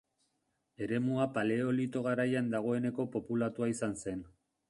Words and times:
Eremua 0.85 1.27
paleolito 1.35 2.03
garaian 2.09 2.49
dagoeneko 2.55 3.07
populatua 3.19 3.69
izan 3.77 3.97
zen. 4.05 4.27